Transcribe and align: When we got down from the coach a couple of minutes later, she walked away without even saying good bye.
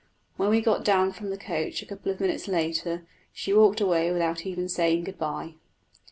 When 0.35 0.49
we 0.49 0.61
got 0.61 0.83
down 0.83 1.11
from 1.11 1.29
the 1.29 1.37
coach 1.37 1.83
a 1.83 1.85
couple 1.85 2.11
of 2.11 2.19
minutes 2.19 2.47
later, 2.47 3.05
she 3.31 3.53
walked 3.53 3.79
away 3.81 4.11
without 4.11 4.47
even 4.47 4.67
saying 4.67 5.03
good 5.03 5.19
bye. 5.19 5.53